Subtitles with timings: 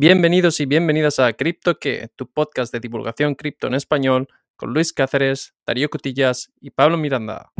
[0.00, 4.92] Bienvenidos y bienvenidas a Cripto que, tu podcast de divulgación cripto en español, con Luis
[4.92, 7.50] Cáceres, Darío Cotillas y Pablo Miranda.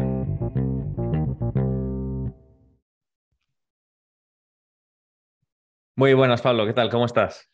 [5.96, 6.90] Muy buenas, Pablo, ¿qué tal?
[6.90, 7.50] ¿Cómo estás?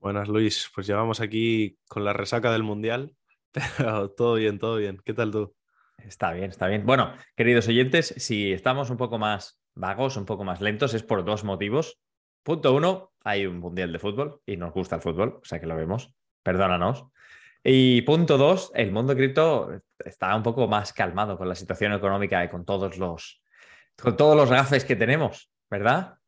[0.00, 0.70] Buenas, Luis.
[0.74, 3.16] Pues llevamos aquí con la resaca del Mundial,
[3.78, 5.00] pero todo bien, todo bien.
[5.02, 5.56] ¿Qué tal tú?
[5.96, 6.84] Está bien, está bien.
[6.84, 11.24] Bueno, queridos oyentes, si estamos un poco más vagos, un poco más lentos, es por
[11.24, 11.98] dos motivos.
[12.46, 15.66] Punto uno, hay un Mundial de fútbol y nos gusta el fútbol, o sea que
[15.66, 16.14] lo vemos.
[16.44, 17.06] Perdónanos.
[17.64, 22.44] Y punto dos, el mundo cripto está un poco más calmado con la situación económica
[22.44, 23.42] y con todos los,
[24.00, 26.18] con todos los gafes que tenemos, ¿verdad?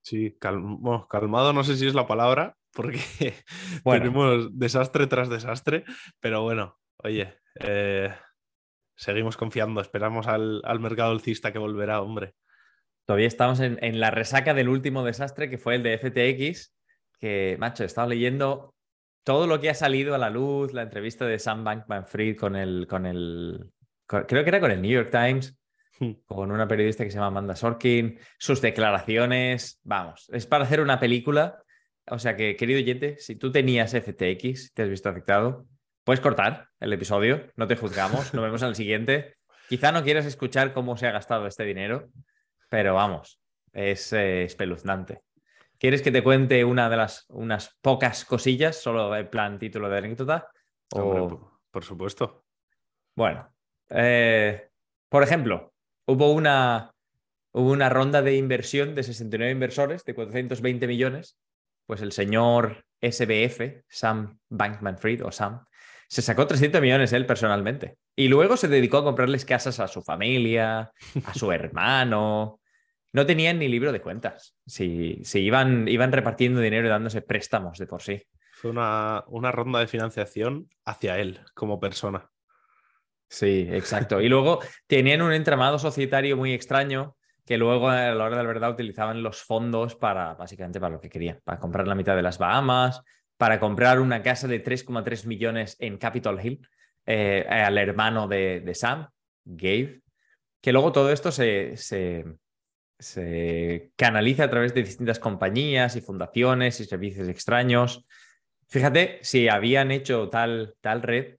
[0.00, 3.00] Sí, calmado no sé si es la palabra, porque
[3.84, 5.82] tenemos desastre tras desastre,
[6.20, 8.14] pero bueno, oye, eh,
[8.94, 12.36] seguimos confiando, esperamos al, al mercado alcista que volverá, hombre.
[13.08, 16.74] Todavía estamos en, la resaca del último desastre que fue el de FTX,
[17.18, 18.74] que, macho, he estado leyendo
[19.24, 22.86] todo lo que ha salido a la luz, la entrevista de Sam Bankman-Fried con el,
[22.86, 23.70] con el,
[24.06, 25.58] creo que era con el New York Times,
[26.00, 26.10] hmm.
[26.26, 31.00] con una periodista que se llama Amanda Sorkin, sus declaraciones, vamos, es para hacer una
[31.00, 31.62] película.
[32.10, 35.66] O sea que, querido oyente, si tú tenías FTX, te has visto afectado,
[36.04, 39.36] puedes cortar el episodio, no te juzgamos, nos vemos el siguiente.
[39.70, 42.10] Quizá no quieras escuchar cómo se ha gastado este dinero,
[42.68, 43.40] pero vamos,
[43.72, 45.22] es eh, espeluznante.
[45.78, 49.98] ¿Quieres que te cuente una de las unas pocas cosillas, solo en plan título de
[49.98, 50.48] anécdota?
[50.90, 52.44] por supuesto.
[53.14, 53.48] Bueno,
[53.90, 54.70] eh,
[55.08, 55.72] por ejemplo,
[56.06, 56.94] hubo una,
[57.52, 61.38] hubo una ronda de inversión de 69 inversores de 420 millones.
[61.86, 65.64] Pues el señor SBF, Sam Bankman Fried o Sam,
[66.08, 67.98] se sacó 300 millones él personalmente.
[68.18, 70.90] Y luego se dedicó a comprarles casas a su familia,
[71.24, 72.60] a su hermano.
[73.12, 74.56] No tenían ni libro de cuentas.
[74.66, 78.20] Si, iban, iban repartiendo dinero y dándose préstamos de por sí.
[78.50, 82.28] Fue una, una ronda de financiación hacia él como persona.
[83.28, 84.20] Sí, exacto.
[84.20, 84.58] Y luego
[84.88, 89.22] tenían un entramado societario muy extraño que luego a la hora de la verdad utilizaban
[89.22, 93.00] los fondos para básicamente para lo que querían, para comprar la mitad de las Bahamas,
[93.36, 96.68] para comprar una casa de 3,3 millones en Capitol Hill
[97.10, 99.08] eh, al hermano de, Sam,
[99.42, 100.02] Gabe,
[100.60, 102.36] que luego todo esto se, se,
[103.96, 108.04] canaliza a través de distintas compañías y fundaciones y servicios extraños.
[108.68, 111.36] Fíjate, si habían hecho tal, tal red,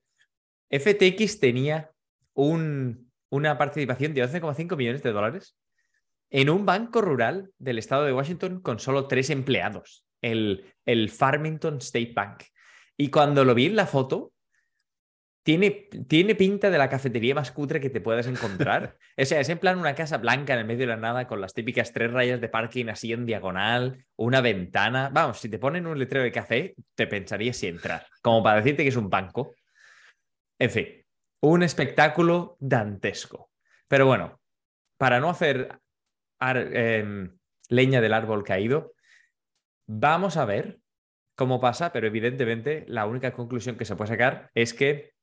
[0.71, 1.91] FTX tenía
[2.33, 5.55] un, una participación de 11,5 millones de dólares
[6.31, 11.77] en un banco rural del estado de Washington con solo tres empleados el, el Farmington
[11.77, 12.45] State Bank.
[12.97, 14.33] Y cuando lo vi en la foto,
[15.43, 18.97] tiene, tiene, pinta de la cafetería más cutre que te puedas encontrar.
[19.17, 21.41] o sea, es en plan una casa blanca en el medio de la nada con
[21.41, 25.09] las típicas tres rayas de parking así en diagonal, una ventana.
[25.11, 28.83] Vamos, si te ponen un letrero de café, te pensarías si entrar, como para decirte
[28.83, 29.55] que es un banco.
[30.59, 30.87] En fin,
[31.41, 33.49] un espectáculo dantesco.
[33.87, 34.39] Pero bueno,
[34.97, 35.79] para no hacer
[36.41, 37.37] em,
[37.69, 38.93] leña del árbol caído,
[39.91, 40.79] Vamos a ver
[41.33, 45.13] cómo pasa, pero evidentemente la única conclusión que se puede sacar es que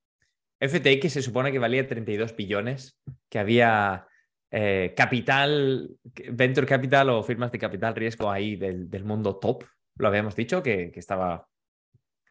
[0.60, 4.06] FTX se supone que valía 32 billones, que había
[4.50, 5.90] eh, capital,
[6.32, 9.64] venture capital o firmas de capital riesgo ahí del, mundo top,
[9.98, 11.46] lo habíamos dicho, que, estaba,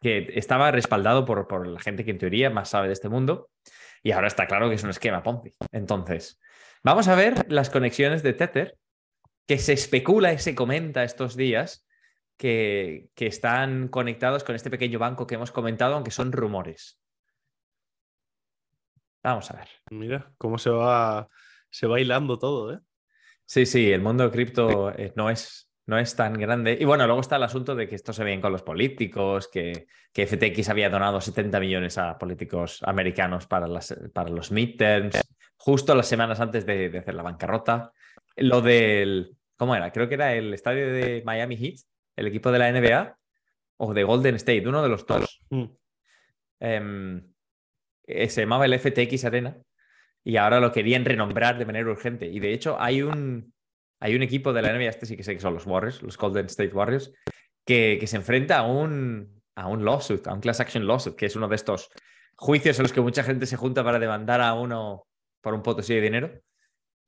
[0.00, 3.50] que estaba respaldado por, por, la gente que en teoría más sabe de este mundo.
[4.02, 5.54] Y ahora está claro que es un esquema Ponzi.
[5.72, 6.40] Entonces,
[6.82, 8.76] vamos a ver las conexiones de Tether,
[9.46, 11.86] que se especula y se comenta estos días
[12.36, 17.00] que, están conectados con este pequeño banco que hemos comentado, aunque son rumores.
[19.26, 19.68] Vamos a ver.
[19.90, 21.28] Mira cómo se va,
[21.68, 22.78] se va hilando todo, ¿eh?
[23.44, 26.78] Sí, sí, el mundo cripto eh, no es, no es tan grande.
[26.80, 29.88] Y bueno, luego está el asunto de que esto se ve con los políticos, que,
[30.12, 35.20] que, FTX había donado 70 millones a políticos americanos para, las, para los midterms,
[35.56, 37.90] justo las semanas antes de, de, hacer la bancarrota.
[38.36, 39.90] Lo del, ¿cómo era?
[39.90, 41.80] Creo que era el estadio de Miami Heat,
[42.14, 43.18] el equipo de la NBA
[43.78, 45.40] o de Golden State, uno de los dos.
[45.50, 45.64] Mm.
[46.60, 47.35] Em,
[48.06, 49.56] eh, se llamaba el FTX Arena
[50.24, 52.26] y ahora lo querían renombrar de manera urgente.
[52.26, 53.52] Y de hecho hay un,
[54.00, 56.16] hay un equipo de la NBA, este sí que sé que son los Warriors, los
[56.16, 57.12] Golden State Warriors,
[57.64, 61.36] que, se enfrenta a un, a un lawsuit, a un class action lawsuit, que es
[61.36, 61.90] uno de estos
[62.36, 65.06] juicios en los que mucha gente se junta para demandar a uno
[65.40, 66.40] por un potosí de dinero,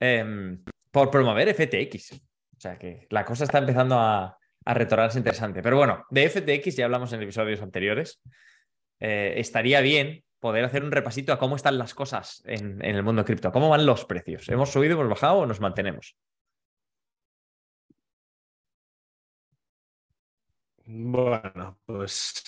[0.00, 2.12] em, por promover FTX.
[2.12, 5.62] O sea que la cosa está empezando a, a retornarse interesante.
[5.62, 8.20] Pero bueno, de FTX ya hablamos en episodios anteriores.
[9.00, 13.25] Eh, estaría bien poder hacer un repasito a cómo están las cosas en, el mundo
[13.25, 14.49] cripto, cómo van los precios.
[14.49, 16.17] ¿Hemos subido, hemos bajado o nos mantenemos?
[20.87, 22.43] Bueno, pues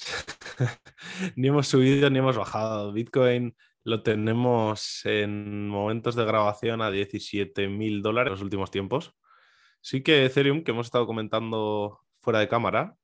[1.37, 2.93] ni hemos subido ni hemos bajado.
[2.93, 3.55] Bitcoin
[3.85, 9.15] lo tenemos en momentos de grabación a 17 mil dólares en los últimos tiempos.
[9.81, 12.97] Sí que Ethereum, que hemos estado comentando fuera de cámara,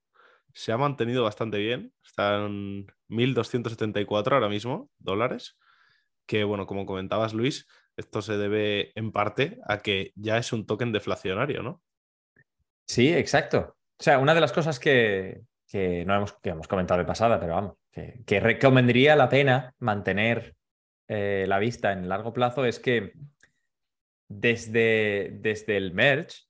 [0.56, 1.92] se ha mantenido bastante bien.
[2.02, 5.58] Están 1.274 ahora mismo dólares.
[6.26, 10.64] Que bueno, como comentabas Luis, esto se debe en parte a que ya es un
[10.64, 11.82] token deflacionario, ¿no?
[12.88, 13.76] Sí, exacto.
[14.00, 15.42] O sea, una de las cosas que,
[15.74, 20.56] no hemos, que hemos comentado de pasada, pero vamos, que, recomendaría la pena mantener
[21.06, 23.12] eh, la vista en largo plazo es que
[24.26, 26.44] desde, desde el merge,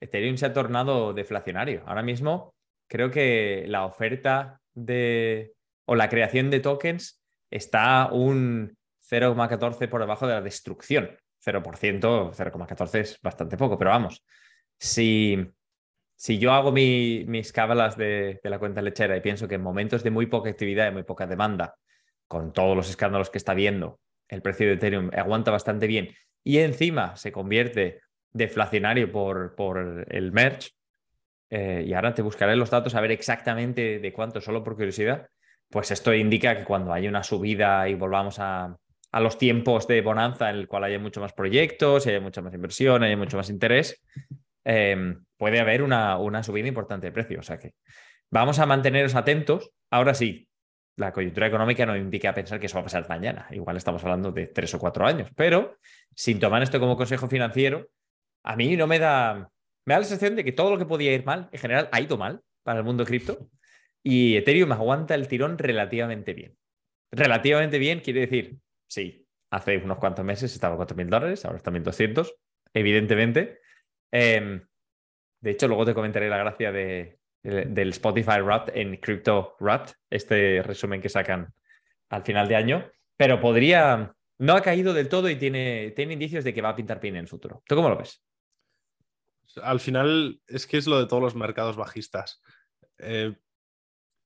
[0.00, 1.84] Ethereum se ha tornado deflacionario.
[1.86, 2.54] Ahora mismo
[2.88, 5.52] creo que la oferta de
[5.84, 8.76] o la creación de tokens está un
[9.10, 11.16] 0,14 por debajo de la destrucción.
[11.44, 14.24] 0%, 0,14 es bastante poco, pero vamos,
[14.78, 15.38] si,
[16.14, 20.10] si yo hago mis cábalas de, la cuenta lechera y pienso que en momentos de
[20.10, 21.76] muy poca actividad y muy poca demanda,
[22.26, 26.10] con todos los escándalos que está viendo, el precio de Ethereum aguanta bastante bien
[26.44, 28.00] y encima se convierte
[28.32, 30.70] deflacionario por, por el merge,
[31.50, 35.28] eh, y ahora te buscaré los datos a ver exactamente de cuánto, solo por curiosidad,
[35.70, 38.76] pues esto indica que cuando haya una subida y volvamos a,
[39.12, 42.54] a los tiempos de bonanza en el cual haya mucho más proyectos, haya mucha más
[42.54, 44.02] inversión, haya mucho más interés,
[44.64, 47.40] em, puede haber una, una, subida importante de precio.
[47.40, 47.74] O sea que
[48.30, 49.70] vamos a manteneros atentos.
[49.90, 50.48] Ahora sí,
[50.96, 53.46] la coyuntura económica no indica pensar que eso va a pasar mañana.
[53.50, 55.30] Igual estamos hablando de tres o cuatro años.
[55.36, 55.76] Pero
[56.14, 57.88] sin tomar esto como consejo financiero,
[58.42, 59.50] a mí no me da,
[59.88, 62.00] me da la sensación de que todo lo que podía ir mal, en general, ha
[62.02, 63.48] ido mal para el mundo cripto.
[64.02, 66.58] Y Ethereum aguanta el tirón relativamente bien.
[67.10, 71.70] Relativamente bien quiere decir sí, hace unos cuantos meses estaba a 4.000 dólares, ahora está
[71.70, 72.34] 1.200,
[72.74, 73.60] evidentemente.
[74.10, 74.62] Em,
[75.40, 80.62] de hecho, luego te comentaré la gracia de, del Spotify Rat en Crypto Rat, este
[80.62, 81.54] resumen que sacan
[82.10, 86.44] al final de año, pero podría, no ha caído del todo y tiene, tiene indicios
[86.44, 87.62] de que va a pintar bien en el futuro.
[87.66, 88.22] ¿Tú cómo lo ves?
[89.62, 92.42] Al final es que es lo de todos los mercados bajistas.
[92.98, 93.36] Eh,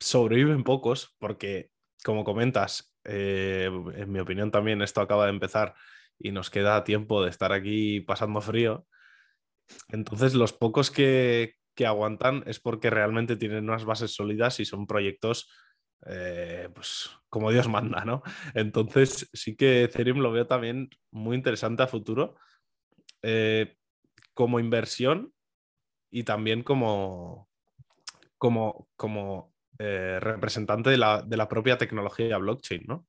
[0.01, 1.71] sobreviven pocos porque,
[2.05, 5.75] como comentas, eh, en mi opinión también esto acaba de empezar
[6.19, 8.87] y nos queda tiempo de estar aquí pasando frío.
[9.89, 15.51] Entonces los pocos que, aguantan es porque realmente tienen unas bases sólidas y son proyectos
[16.07, 18.23] eh, pues como Dios manda, ¿no?
[18.55, 22.37] Entonces sí que Ethereum lo veo también muy interesante a futuro
[24.35, 25.33] como inversión
[26.11, 27.49] y también como,
[28.39, 33.07] como, como eh, representante de la, de la, propia tecnología blockchain, ¿no?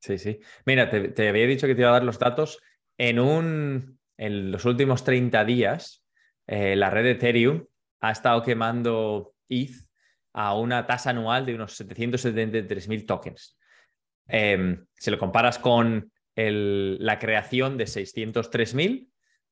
[0.00, 0.40] Sí, sí.
[0.64, 2.60] Mira, te, había dicho que te iba a dar los datos.
[2.96, 6.04] En, un, en los últimos 30 días,
[6.46, 7.66] eh, la red de Ethereum
[8.00, 9.88] ha estado quemando ETH
[10.32, 13.58] a una tasa anual de unos 773.000 tokens.
[14.28, 19.07] Em, si lo comparas con la creación de 603.000,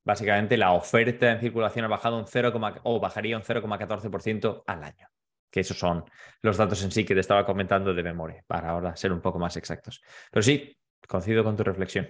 [0.07, 5.09] básicamente la oferta en circulación ha bajado un 0, o bajaría un 0,14% al año
[5.51, 6.05] que esos son
[6.43, 9.39] los datos en sí que te estaba comentando de memoria, para ahora ser un poco
[9.39, 10.03] más exactos.
[10.31, 10.77] Pero sí,
[11.09, 12.09] coincido con tu reflexión.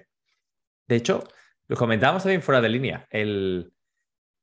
[0.89, 1.23] De hecho,
[1.69, 3.73] lo comentábamos también fuera de línea, el,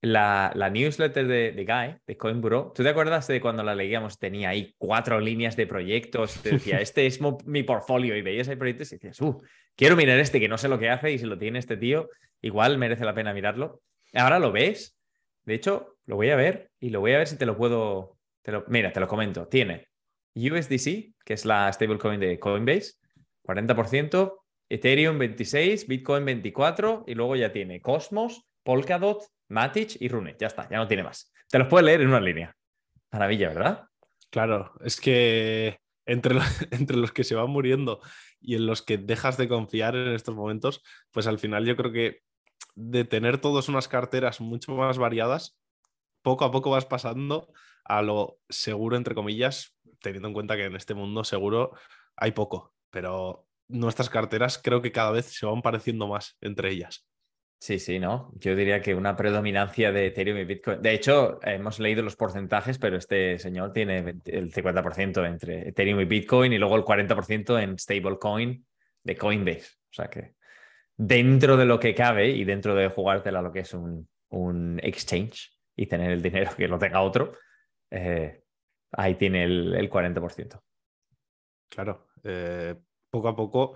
[0.04, 4.20] la, newsletter de, de, Guy, de Coinburo, ¿tú te acuerdas de cuando la leíamos?
[4.20, 8.58] Tenía ahí cuatro líneas de proyectos, te decía, este es mi portfolio, y veías ahí
[8.58, 9.42] proyectos y decías, uh,
[9.78, 12.10] quiero mirar este que no sé lo que hace y si lo tiene este tío,
[12.42, 13.82] igual merece la pena mirarlo.
[14.14, 14.98] Ahora lo ves,
[15.46, 18.18] de hecho, lo voy a ver y lo voy a ver si te lo puedo,
[18.68, 19.48] mira, te lo comento.
[19.48, 19.88] Tiene
[20.36, 22.96] USDC, que es la stablecoin de Coinbase,
[23.44, 24.34] 40%,
[24.68, 30.36] Ethereum 26, Bitcoin 24 y luego ya tiene Cosmos, Polkadot, Matic y Rune.
[30.40, 31.32] Ya está, ya no tiene más.
[31.50, 32.56] Te los puedes leer en una línea.
[33.12, 33.88] Maravilla, ¿verdad?
[34.30, 36.36] Claro, es que entre,
[36.72, 38.02] entre los que se van muriendo
[38.42, 41.92] y en los que dejas de confiar en estos momentos, pues al final yo creo
[41.92, 42.22] que
[42.76, 45.58] de tener todas unas carteras mucho más variadas,
[46.24, 47.54] poco a poco vas pasando
[47.86, 51.74] a lo seguro, entre comillas, teniendo en cuenta que en este mundo seguro
[52.16, 57.06] hay poco, pero nuestras carteras creo que cada vez se van pareciendo más entre ellas.
[57.60, 58.32] Sí, sí, ¿no?
[58.36, 60.82] Yo diría que una predominancia de Ethereum y Bitcoin.
[60.82, 66.06] De hecho, hemos leído los porcentajes, pero este señor tiene el 50% entre Ethereum y
[66.06, 68.66] Bitcoin y luego el 40% en stablecoin
[69.04, 69.72] de Coinbase.
[69.90, 70.36] O sea que
[70.98, 75.54] dentro de lo que cabe y dentro de jugártela lo que es un, un exchange
[75.76, 77.34] y tener el dinero que lo tenga otro,
[77.90, 78.44] eh,
[78.92, 80.60] ahí tiene el, 40%.
[81.70, 82.76] Claro, eh,
[83.10, 83.76] poco a poco.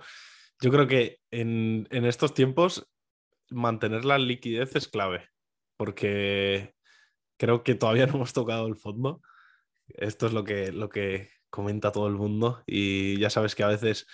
[0.60, 2.88] Yo creo que en, estos tiempos
[3.50, 5.28] mantener la liquidez es clave,
[5.76, 6.74] porque
[7.38, 9.20] creo que todavía no hemos tocado el fondo
[9.88, 13.68] esto es lo que, lo que comenta todo el mundo y ya sabes que a
[13.68, 14.06] veces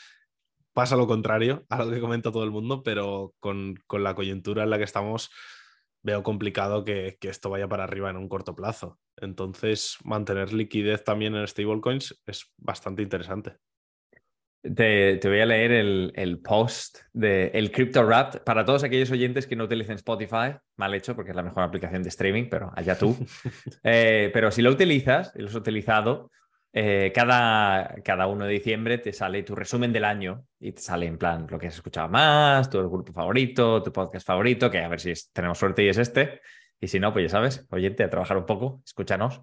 [0.72, 4.70] pasa lo contrario a lo que comenta todo el mundo, pero con, la coyuntura en
[4.70, 5.30] la que estamos
[6.02, 8.98] veo complicado que, esto vaya para arriba en un corto plazo.
[9.16, 13.56] Entonces, mantener liquidez también en stablecoins es bastante interesante.
[14.64, 19.56] Te, voy a leer el, post de el Crypto Rap para todos aquellos oyentes que
[19.56, 20.56] no utilicen Spotify.
[20.76, 23.14] Mal hecho porque es la mejor aplicación de streaming, pero allá tú.
[23.82, 26.30] Eh, pero si lo utilizas y lo has utilizado,
[26.72, 31.06] eh, cada, cada 1 de diciembre te sale tu resumen del año y te sale
[31.06, 34.88] en plan lo que has escuchado más, tu grupo favorito, tu podcast favorito, que a
[34.88, 36.40] ver si tenemos suerte y es este.
[36.80, 39.42] Y si no, pues ya sabes, oyente, a trabajar un poco, escúchanos.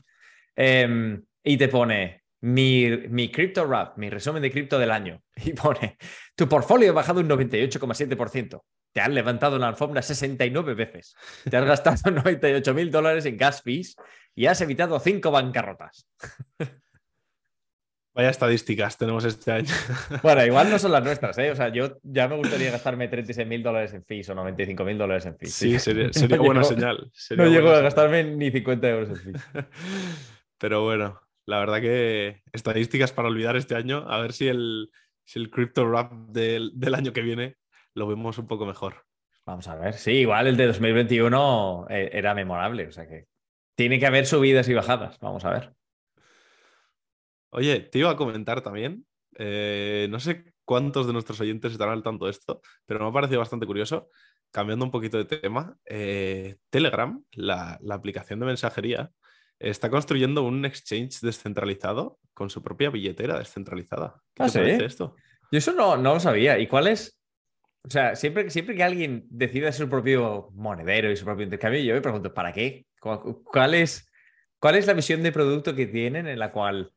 [0.55, 5.97] Em, y te pone mi, mi Crypto mi resumen de cripto del año, y pone,
[6.35, 8.61] tu portfolio ha bajado un 98,7%.
[8.93, 11.15] Te has levantado la alfombra 69 veces.
[11.49, 13.95] Te has gastado 98 mil dólares en gas fees
[14.35, 16.07] y has evitado cinco bancarrotas.
[18.13, 19.73] Vaya estadísticas tenemos este año.
[20.21, 21.49] Bueno, igual no son las nuestras, ¿eh?
[21.49, 24.97] O sea, yo ya me gustaría gastarme 36 mil dólares en fees o 95 mil
[24.97, 25.53] dólares en fees.
[25.53, 27.09] Sí, sería, buena señal.
[27.37, 29.41] no llego a gastarme ni 50 euros en fees.
[30.57, 34.05] Pero bueno, la verdad que estadísticas para olvidar este año.
[34.07, 34.89] A ver si el,
[35.25, 37.57] si el Crypto Rap del, año que viene
[37.93, 39.05] lo vemos un poco mejor.
[39.45, 39.95] Vamos a ver.
[39.95, 42.87] Sí, igual el de 2021 eh, era memorable.
[42.87, 43.27] O sea que
[43.75, 45.17] tiene que haber subidas y bajadas.
[45.19, 45.73] Vamos a ver.
[47.49, 49.05] Oye, te iba a comentar también.
[49.37, 53.13] Eh, no sé cuántos de nuestros oyentes estarán al tanto de esto, pero me ha
[53.13, 54.09] parecido bastante curioso.
[54.51, 59.11] Cambiando un poquito de tema, eh, Telegram, la, la aplicación de mensajería,
[59.61, 64.21] está construyendo un exchange descentralizado con su propia billetera descentralizada.
[64.33, 65.15] ¿Qué ah, te esto?
[65.51, 66.57] Yo eso no, no, lo sabía.
[66.59, 67.19] ¿Y cuál es?
[67.83, 71.93] O sea, siempre, siempre que alguien decida su propio monedero y su propio intercambio, yo
[71.93, 72.85] me pregunto, ¿para qué?
[72.99, 74.11] ¿Cuál es,
[74.59, 76.93] cuál es la visión de producto que tienen en la cual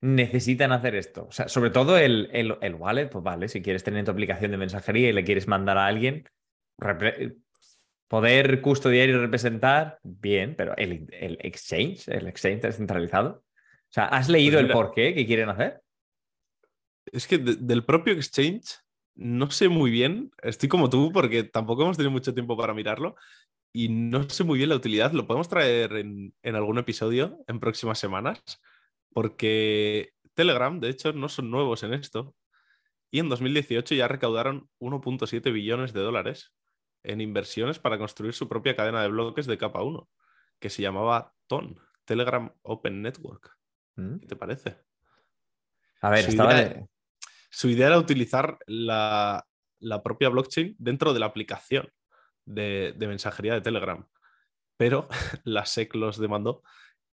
[0.00, 1.26] necesitan hacer esto?
[1.28, 4.50] O sea, sobre todo el, el, el wallet, pues vale, si quieres tener tu aplicación
[4.50, 6.24] de mensajería y le quieres mandar a alguien,
[8.12, 11.08] Poder custodiar y representar, bien, pero el,
[11.40, 13.42] exchange, el exchange descentralizado.
[13.42, 15.80] O sea, ¿has leído pues el por qué que quieren hacer?
[17.06, 18.82] Es que del propio exchange
[19.14, 23.16] no sé muy bien, estoy como tú porque tampoco hemos tenido mucho tiempo para mirarlo
[23.72, 25.12] y no sé muy bien la utilidad.
[25.12, 28.42] Lo podemos traer en, en algún episodio en próximas semanas
[29.14, 32.34] porque Telegram, de hecho, no son nuevos en esto.
[33.10, 36.52] Y en 2018 ya recaudaron 1.7 billones de dólares
[37.04, 40.08] en inversiones para construir su propia cadena de bloques de capa 1,
[40.58, 43.56] que se llamaba TON, Telegram Open Network.
[43.96, 44.18] Mm.
[44.18, 44.76] ¿Qué te parece?
[46.00, 46.24] A ver,
[47.50, 49.46] su, idea, era utilizar la,
[50.02, 51.88] propia blockchain dentro de la aplicación
[52.44, 54.04] de, mensajería de Telegram,
[54.76, 55.08] pero
[55.44, 56.62] la SEC los demandó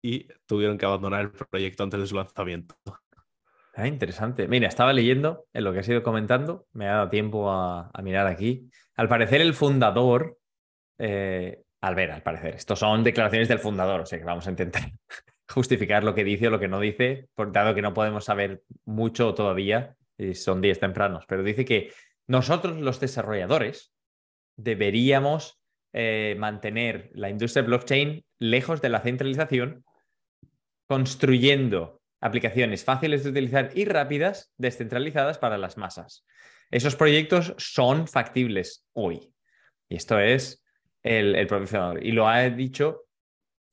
[0.01, 2.75] y tuvieron que abandonar el proyecto antes de su lanzamiento.
[3.77, 4.48] Ah, interesante.
[4.48, 8.25] Mira, estaba leyendo en lo que has ido comentando, me ha dado tiempo a, mirar
[8.25, 8.72] aquí.
[8.96, 10.39] Al parecer, el fundador,
[10.98, 14.50] eh, al ver, al parecer, estos son declaraciones del fundador, o sea que vamos a
[14.50, 14.81] intentar
[15.48, 19.36] justificar lo que dice o lo que no dice, dado que no podemos saber mucho
[19.36, 21.91] todavía, y son días tempranos, pero dice que
[22.25, 23.93] nosotros, los desarrolladores,
[24.55, 25.62] deberíamos
[25.93, 29.86] eh, mantener la industria blockchain lejos de la centralización,
[30.88, 36.25] construyendo aplicaciones fáciles de utilizar y rápidas, descentralizadas para las masas.
[36.71, 39.33] Esos proyectos son factibles hoy.
[39.89, 40.63] Y esto es
[41.03, 41.47] el, el.
[42.01, 43.05] Y lo ha dicho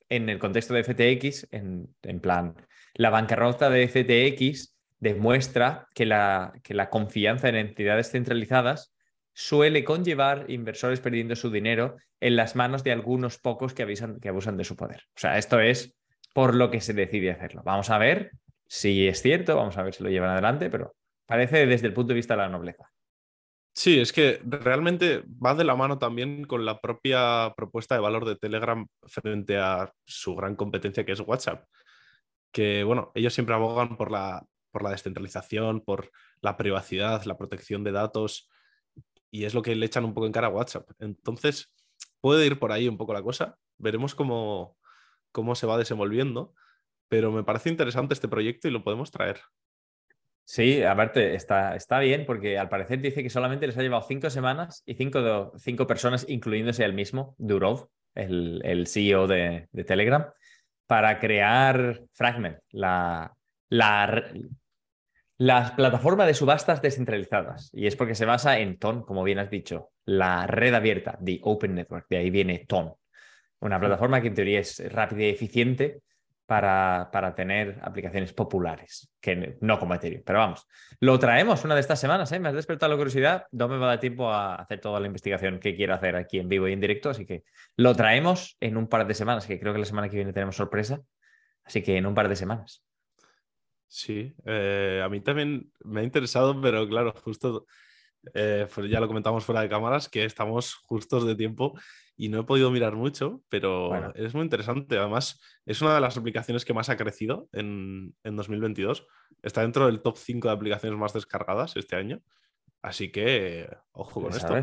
[0.08, 2.54] en el contexto de FTX, en, plan,
[2.94, 6.52] la bancarrota de FTX demuestra que la,
[6.90, 8.94] confianza en entidades centralizadas
[9.32, 14.56] suele conllevar inversores perdiendo su dinero en las manos de algunos pocos que, que abusan
[14.56, 15.02] de su poder.
[15.16, 15.96] O sea, esto es
[16.34, 17.62] por lo que se decide hacerlo.
[17.64, 18.32] Vamos a ver
[18.66, 20.94] si es cierto, vamos a ver si lo llevan adelante, pero
[21.26, 22.90] parece desde el punto de vista de la nobleza.
[23.72, 28.24] Sí, es que realmente va de la mano también con la propia propuesta de valor
[28.24, 31.66] de Telegram frente a su gran competencia que es WhatsApp.
[32.52, 36.10] Que bueno, ellos siempre abogan por la, por la descentralización, por
[36.40, 38.50] la privacidad, la protección de datos,
[39.30, 40.88] y es lo que le echan un poco en cara a WhatsApp.
[41.00, 41.72] Entonces,
[42.20, 43.56] puede ir por ahí un poco la cosa.
[43.78, 44.76] Veremos cómo,
[45.34, 46.54] cómo se va desenvolviendo
[47.08, 49.38] pero me parece interesante este proyecto y lo podemos traer.
[50.42, 54.28] Sí, aparte está, está bien porque al parecer dice que solamente les ha llevado cinco
[54.30, 60.26] semanas y cinco, cinco personas, incluyéndose el mismo, Durov, el, el CEO de, Telegram,
[60.86, 63.32] para crear Fragment, la,
[63.70, 64.32] la,
[65.38, 67.70] la plataforma de subastas descentralizadas.
[67.72, 71.38] Y es porque se basa en TON, como bien has dicho, la red abierta, the
[71.42, 72.94] Open Network, de ahí viene TON.
[73.64, 76.02] Una plataforma que en teoría es rápida y eficiente
[76.44, 80.22] para, para, tener aplicaciones populares, que no como Ethereum.
[80.22, 80.68] Pero vamos,
[81.00, 82.38] lo traemos una de estas semanas, ¿eh?
[82.38, 85.06] me has despertado la curiosidad, no me va a dar tiempo a hacer toda la
[85.06, 87.44] investigación que quiero hacer aquí en vivo y en directo, así que
[87.78, 90.56] lo traemos en un par de semanas, que creo que la semana que viene tenemos
[90.56, 91.00] sorpresa,
[91.64, 92.84] así que en un par de semanas.
[93.88, 97.64] Sí, eh, a mí también me ha interesado, pero claro, justo
[98.34, 101.72] eh, ya lo comentamos fuera de cámaras, que estamos justos de tiempo
[102.16, 104.96] y no he podido mirar mucho, pero es muy interesante.
[104.96, 109.06] Además, es una de las aplicaciones que más ha crecido en, 2022.
[109.42, 112.20] Está dentro del top 5 de aplicaciones más descargadas este año.
[112.82, 114.54] Así que, ojo con esto.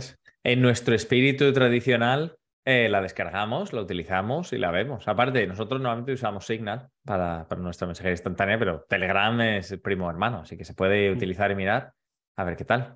[0.44, 5.08] En nuestro espíritu tradicional, eh, la descargamos, la utilizamos y la vemos.
[5.08, 10.10] Aparte, nosotros normalmente usamos Signal para, para nuestra mensajería instantánea, pero Telegram es el primo
[10.10, 11.18] hermano, así que se puede mm.
[11.18, 11.94] utilizar y mirar
[12.38, 12.96] a ver qué tal.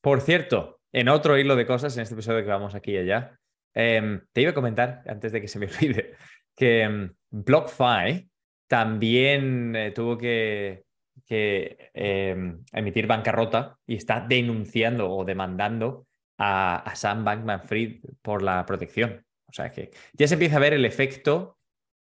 [0.00, 3.38] Por cierto, en otro hilo de cosas, en este episodio que vamos aquí y allá,
[3.74, 6.14] em, te iba a comentar, antes de que se me olvide,
[6.54, 8.28] que um, BlockFi
[8.66, 10.84] también eh, tuvo que,
[11.28, 16.06] em, emitir bancarrota y está denunciando o demandando
[16.38, 19.24] a, Sam Bankman Fried por la protección.
[19.46, 21.58] O sea que ya se empieza a ver el efecto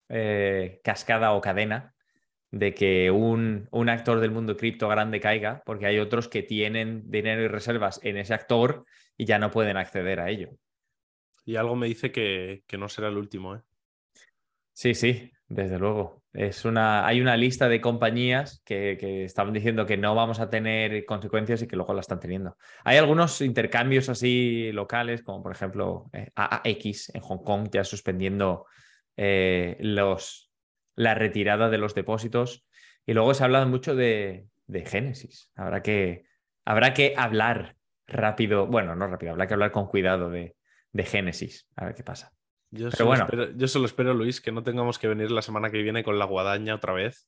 [0.10, 1.94] eh, cascada o cadena
[2.54, 7.42] de que un, actor del mundo cripto grande caiga, porque hay otros que tienen dinero
[7.42, 8.86] y reservas en ese actor
[9.18, 10.52] y ya no pueden acceder a ello.
[11.46, 13.62] Y algo me dice que, no será el último, ¿eh?
[14.72, 16.24] Sí, sí, desde luego.
[16.34, 20.50] Es una, hay una lista de compañías que, que, estaban diciendo que no vamos a
[20.50, 22.58] tener consecuencias y que luego la están teniendo.
[22.84, 28.66] Hay algunos intercambios así locales, como por ejemplo eh, AAX en Hong Kong, ya suspendiendo
[29.16, 30.52] eh, los,
[30.96, 32.66] la retirada de los depósitos.
[33.06, 35.52] Y luego se ha hablado mucho de, de Génesis.
[35.56, 36.26] Habrá que,
[36.66, 37.76] habrá que hablar
[38.08, 40.56] rápido, bueno, no rápido, habrá que hablar con cuidado de,
[40.94, 42.32] de Génesis, a ver qué pasa.
[42.72, 43.26] Yo solo, bueno.
[43.26, 46.18] espero, yo solo espero, Luis, que no tengamos que venir la semana que viene con
[46.18, 47.28] la guadaña otra vez,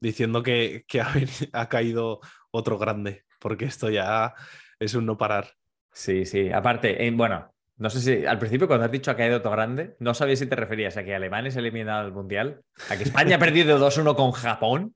[0.00, 1.12] diciendo que, que ha,
[1.52, 4.34] ha caído otro grande, porque esto ya
[4.78, 5.52] es un no parar.
[5.92, 6.50] Sí, sí.
[6.50, 9.96] Aparte, en, bueno, no sé si al principio cuando has dicho ha caído todo grande,
[9.98, 13.36] no sabía si te referías a que Alemania es eliminado del Mundial, a que España
[13.36, 14.94] ha perdido 2-1 con Japón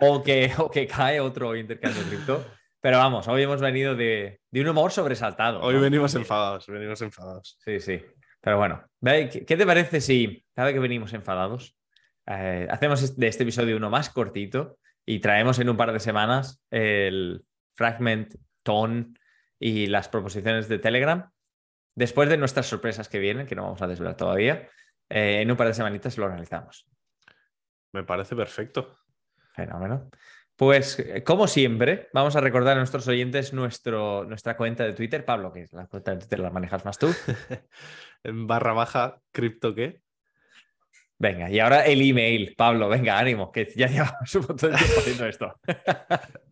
[0.00, 2.46] o que, o que cae otro intercambio cripto.
[2.82, 5.60] Pero vamos, hoy hemos venido de, un humor sobresaltado.
[5.60, 7.56] Hoy venimos enfadados, venimos enfadados.
[7.64, 8.02] Sí, sí.
[8.40, 11.76] Pero bueno, ¿qué te parece si cada vez que venimos enfadados
[12.26, 16.60] eh, hacemos de este episodio uno más cortito y traemos en un par de semanas
[16.72, 17.44] el
[17.76, 19.14] fragment, tone
[19.60, 21.30] y las proposiciones de Telegram
[21.94, 24.68] después de nuestras sorpresas que vienen, que no vamos a desvelar todavía,
[25.08, 26.88] eh, en un par de semanitas lo analizamos.
[27.92, 28.98] Me parece perfecto.
[29.54, 30.10] Fenómeno.
[30.56, 35.24] Pues, eh, como siempre, vamos a recordar a nuestros oyentes nuestro, nuestra cuenta de Twitter.
[35.24, 37.08] Pablo, que es la cuenta de Twitter la manejas más tú.
[38.24, 40.00] barra baja, cripto qué.
[41.18, 42.54] Venga, y ahora el email.
[42.56, 45.54] Pablo, venga, ánimo, que ya llevamos un montón de tiempo haciendo esto.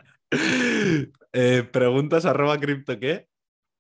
[1.32, 3.28] Eh, preguntas arroba cripto qué.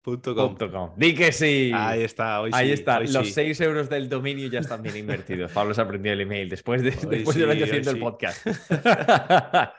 [0.02, 0.94] Com.
[0.96, 1.72] Di que sí.
[1.74, 3.00] Ahí está, hoy Ahí está.
[3.00, 5.52] Los 6 euros del dominio ya están bien invertidos.
[5.52, 8.46] Pablo se aprendió el email después de, después de un año haciendo el podcast.
[8.46, 9.74] está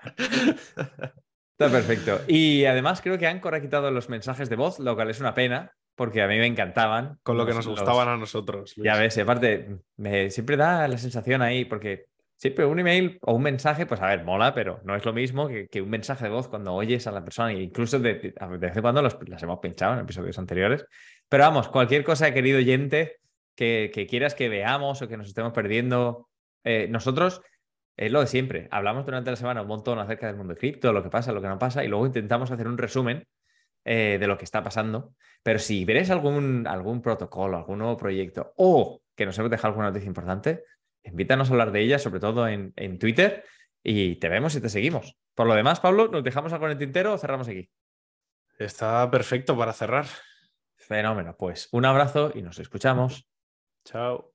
[1.57, 2.21] perfecto.
[2.27, 5.33] Y además creo que Anchor ha quitado los mensajes de voz, lo cual es una
[5.33, 7.17] pena, porque a mí me encantaban.
[7.23, 8.75] Con lo que nos gustaban a nosotros.
[8.77, 12.05] Ya ves, aparte, me siempre da la sensación ahí, porque
[12.41, 15.13] Sí, pero un email o un mensaje, pues a ver, mola, pero no es lo
[15.13, 17.51] mismo que, un mensaje de voz cuando oyes a la persona.
[17.51, 20.83] E incluso de, vez en cuando los, las hemos pinchado en episodios anteriores.
[21.29, 23.17] Pero vamos, cualquier cosa, querido oyente,
[23.55, 26.29] que, quieras que veamos o que nos estemos perdiendo,
[26.63, 27.43] eh, nosotros
[27.95, 28.67] es lo de siempre.
[28.71, 31.43] Hablamos durante la semana un montón acerca del mundo de cripto, lo que pasa, lo
[31.43, 33.23] que no pasa, y luego intentamos hacer un resumen
[33.85, 35.13] eh, de lo que está pasando.
[35.43, 39.89] Pero si veréis algún, algún protocolo, algún nuevo proyecto o que nos hemos dejado alguna
[39.89, 40.63] noticia importante,
[41.03, 43.43] invítanos a hablar de ella, sobre todo en, Twitter,
[43.83, 45.17] y te vemos y te seguimos.
[45.35, 47.69] Por lo demás, Pablo, ¿nos dejamos algo en el tintero o cerramos aquí?
[48.57, 50.05] Está perfecto para cerrar.
[50.75, 51.35] Fenómeno.
[51.37, 53.27] Pues un abrazo y nos escuchamos.
[53.85, 54.30] Chao.